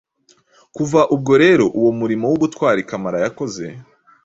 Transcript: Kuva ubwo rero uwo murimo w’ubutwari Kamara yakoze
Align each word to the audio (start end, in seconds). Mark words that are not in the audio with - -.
Kuva 0.75 0.99
ubwo 1.15 1.33
rero 1.43 1.65
uwo 1.79 1.91
murimo 1.99 2.25
w’ubutwari 2.31 2.81
Kamara 2.89 3.17
yakoze 3.25 3.65